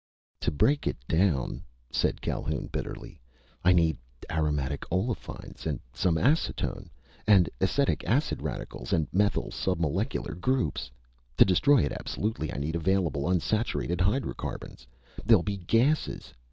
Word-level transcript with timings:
"To 0.39 0.49
break 0.49 0.87
it 0.87 0.97
down," 1.07 1.61
said 1.91 2.23
Calhoun 2.23 2.69
bitterly, 2.71 3.21
"I 3.63 3.71
need 3.71 3.99
aromatic 4.31 4.83
olefines 4.89 5.67
and 5.67 5.79
some 5.93 6.17
acetone, 6.17 6.89
and 7.27 7.47
acetic 7.59 8.03
acid 8.05 8.41
radicals 8.41 8.93
and 8.93 9.05
methyl 9.13 9.51
submolecular 9.51 10.41
groups. 10.41 10.89
To 11.37 11.45
destroy 11.45 11.83
it 11.83 11.91
absolutely 11.91 12.51
I 12.51 12.57
need 12.57 12.75
available 12.75 13.29
unsaturated 13.29 14.01
hydrocarbons 14.01 14.87
they'll 15.23 15.43
be 15.43 15.57
gases! 15.57 16.33